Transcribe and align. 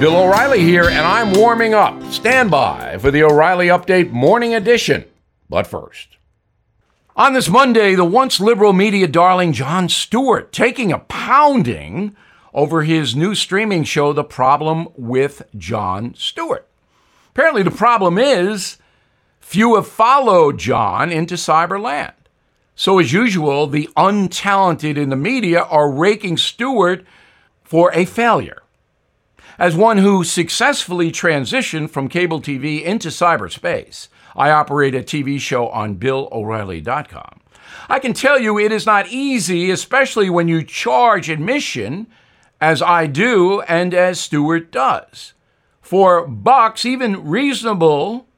Bill 0.00 0.16
O'Reilly 0.16 0.60
here, 0.60 0.88
and 0.88 1.00
I'm 1.00 1.34
warming 1.34 1.74
up. 1.74 2.02
Stand 2.04 2.50
by 2.50 2.96
for 2.96 3.10
the 3.10 3.22
O'Reilly 3.22 3.66
Update 3.66 4.10
Morning 4.10 4.54
Edition. 4.54 5.04
But 5.50 5.66
first, 5.66 6.16
on 7.14 7.34
this 7.34 7.50
Monday, 7.50 7.94
the 7.94 8.04
once 8.06 8.40
liberal 8.40 8.72
media 8.72 9.06
darling 9.06 9.52
Jon 9.52 9.90
Stewart 9.90 10.52
taking 10.52 10.90
a 10.90 11.00
pounding 11.00 12.16
over 12.54 12.82
his 12.82 13.14
new 13.14 13.34
streaming 13.34 13.84
show, 13.84 14.14
The 14.14 14.24
Problem 14.24 14.88
with 14.96 15.42
Jon 15.58 16.14
Stewart. 16.14 16.66
Apparently, 17.32 17.62
the 17.62 17.70
problem 17.70 18.16
is 18.16 18.78
few 19.38 19.74
have 19.74 19.86
followed 19.86 20.56
Jon 20.56 21.12
into 21.12 21.34
cyberland. 21.34 22.14
So, 22.74 22.98
as 23.00 23.12
usual, 23.12 23.66
the 23.66 23.90
untalented 23.98 24.96
in 24.96 25.10
the 25.10 25.16
media 25.16 25.60
are 25.60 25.90
raking 25.90 26.38
Stewart 26.38 27.04
for 27.62 27.92
a 27.92 28.06
failure. 28.06 28.59
As 29.58 29.76
one 29.76 29.98
who 29.98 30.24
successfully 30.24 31.10
transitioned 31.10 31.90
from 31.90 32.08
cable 32.08 32.40
TV 32.40 32.82
into 32.82 33.08
cyberspace, 33.08 34.08
I 34.36 34.50
operate 34.50 34.94
a 34.94 35.02
TV 35.02 35.38
show 35.40 35.68
on 35.68 35.96
BillO'Reilly.com. 35.96 37.40
I 37.88 37.98
can 37.98 38.12
tell 38.12 38.38
you 38.38 38.58
it 38.58 38.72
is 38.72 38.86
not 38.86 39.08
easy, 39.08 39.70
especially 39.70 40.30
when 40.30 40.48
you 40.48 40.62
charge 40.62 41.28
admission, 41.28 42.06
as 42.60 42.82
I 42.82 43.06
do 43.06 43.62
and 43.62 43.94
as 43.94 44.20
Stewart 44.20 44.70
does. 44.70 45.34
For 45.80 46.26
bucks, 46.26 46.84
even 46.84 47.26
reasonable, 47.28 48.28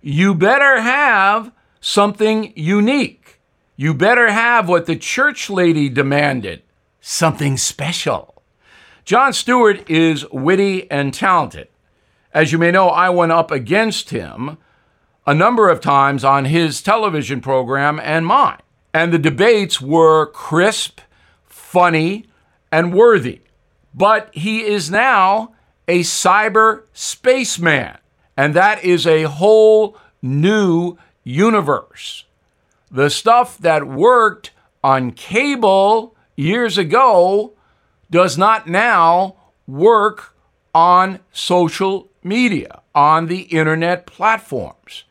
you 0.00 0.34
better 0.34 0.80
have 0.80 1.52
something 1.80 2.52
unique. 2.56 3.40
You 3.76 3.94
better 3.94 4.30
have 4.30 4.68
what 4.68 4.86
the 4.86 4.96
church 4.96 5.48
lady 5.48 5.88
demanded 5.88 6.62
something 7.00 7.56
special. 7.56 8.37
Jon 9.08 9.32
Stewart 9.32 9.88
is 9.88 10.28
witty 10.30 10.86
and 10.90 11.14
talented. 11.14 11.68
As 12.34 12.52
you 12.52 12.58
may 12.58 12.70
know, 12.70 12.88
I 12.88 13.08
went 13.08 13.32
up 13.32 13.50
against 13.50 14.10
him 14.10 14.58
a 15.26 15.32
number 15.32 15.70
of 15.70 15.80
times 15.80 16.24
on 16.24 16.44
his 16.44 16.82
television 16.82 17.40
program 17.40 17.98
and 18.00 18.26
mine. 18.26 18.60
And 18.92 19.10
the 19.10 19.18
debates 19.18 19.80
were 19.80 20.26
crisp, 20.26 21.00
funny, 21.46 22.26
and 22.70 22.92
worthy. 22.92 23.40
But 23.94 24.28
he 24.34 24.60
is 24.60 24.90
now 24.90 25.54
a 25.88 26.00
cyber 26.00 26.82
spaceman, 26.92 27.96
and 28.36 28.52
that 28.52 28.84
is 28.84 29.06
a 29.06 29.22
whole 29.22 29.96
new 30.20 30.98
universe. 31.24 32.24
The 32.90 33.08
stuff 33.08 33.56
that 33.56 33.86
worked 33.88 34.50
on 34.84 35.12
cable 35.12 36.14
years 36.36 36.76
ago 36.76 37.54
does 38.10 38.38
not 38.38 38.66
now 38.66 39.36
work 39.66 40.34
on 40.74 41.20
social 41.32 42.08
media, 42.22 42.80
on 42.94 43.26
the 43.26 43.42
internet 43.42 44.06
platforms. 44.06 45.04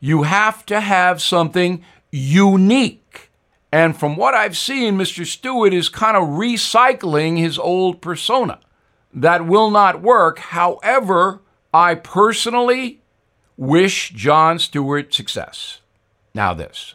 You 0.00 0.24
have 0.24 0.66
to 0.66 0.80
have 0.80 1.22
something 1.22 1.82
unique. 2.10 3.30
And 3.72 3.96
from 3.96 4.16
what 4.16 4.34
I've 4.34 4.56
seen, 4.56 4.96
Mr. 4.96 5.26
Stewart 5.26 5.74
is 5.74 5.88
kind 5.88 6.16
of 6.16 6.22
recycling 6.24 7.38
his 7.38 7.58
old 7.58 8.00
persona. 8.00 8.60
That 9.12 9.46
will 9.46 9.70
not 9.70 10.02
work. 10.02 10.38
However, 10.38 11.40
I 11.72 11.94
personally 11.94 13.00
wish 13.56 14.10
Jon 14.10 14.58
Stewart 14.58 15.12
success. 15.12 15.80
Now, 16.34 16.54
this. 16.54 16.94